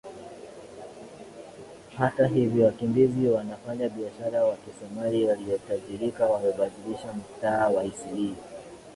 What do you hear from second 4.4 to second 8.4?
wa Kisomali waliotajirika wamebadilisha mtaa wa Eastleigh